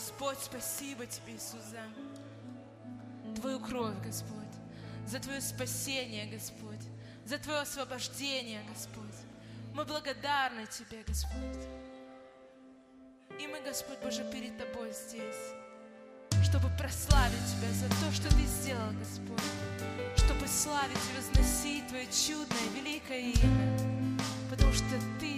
Господь, 0.00 0.38
спасибо 0.40 1.04
Тебе, 1.04 1.34
Иисус, 1.34 1.60
за 1.70 1.82
Твою 3.38 3.60
кровь, 3.60 3.94
Господь, 4.02 4.54
за 5.06 5.20
Твое 5.20 5.42
спасение, 5.42 6.24
Господь, 6.24 6.80
за 7.26 7.36
Твое 7.36 7.60
освобождение, 7.60 8.62
Господь. 8.70 9.18
Мы 9.74 9.84
благодарны 9.84 10.66
Тебе, 10.68 11.02
Господь. 11.06 11.64
И 13.38 13.46
мы, 13.46 13.60
Господь 13.60 13.98
Боже, 14.02 14.24
перед 14.32 14.56
Тобой 14.56 14.90
здесь, 14.90 15.52
чтобы 16.44 16.70
прославить 16.78 17.44
Тебя 17.52 17.70
за 17.70 17.88
то, 18.02 18.10
что 18.10 18.30
Ты 18.34 18.46
сделал, 18.46 18.92
Господь, 18.98 19.44
чтобы 20.16 20.46
славить 20.48 20.96
и 20.96 21.16
возносить 21.18 21.86
Твое 21.88 22.06
чудное, 22.06 22.68
великое 22.74 23.20
имя, 23.32 23.78
потому 24.48 24.72
что 24.72 24.98
Ты 25.20 25.29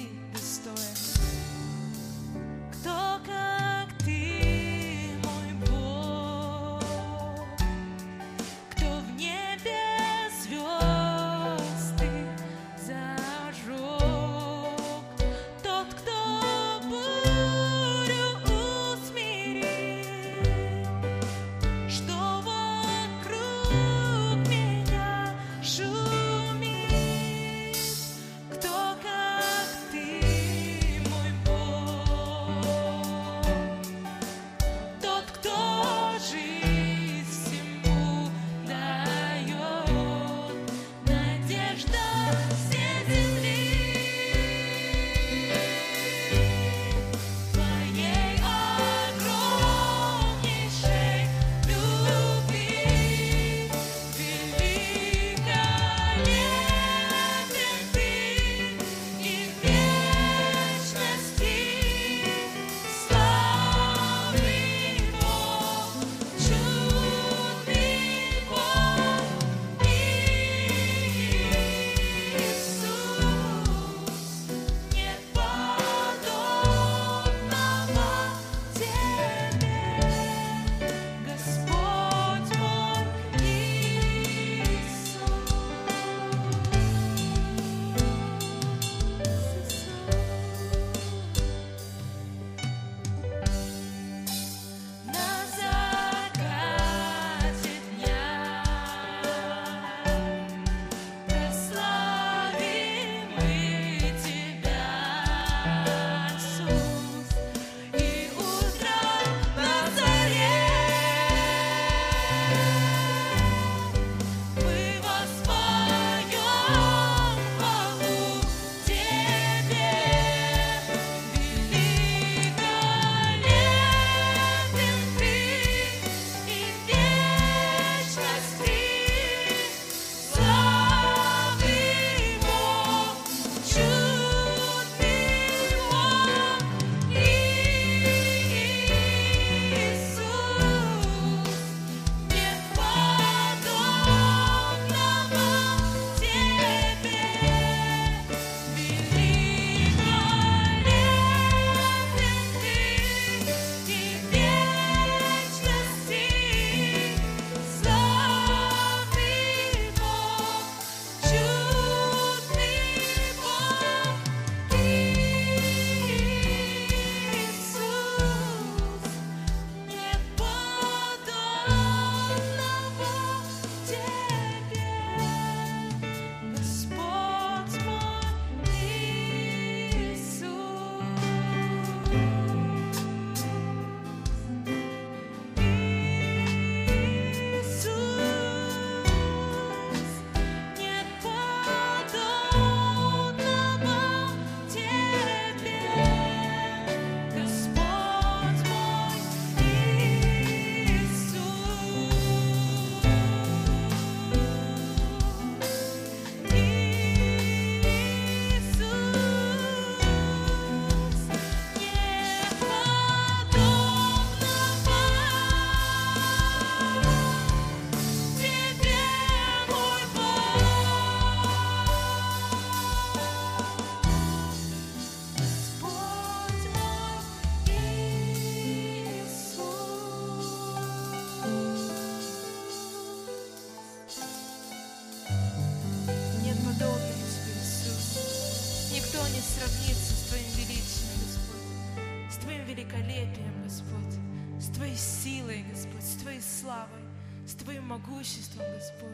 великолепием, 242.74 243.62
Господь, 243.62 244.18
с 244.58 244.68
Твоей 244.68 244.96
силой, 244.96 245.64
Господь, 245.70 246.02
с 246.02 246.14
Твоей 246.16 246.40
славой, 246.40 247.02
с 247.46 247.54
Твоим 247.54 247.84
могуществом, 247.84 248.64
Господь. 248.74 249.12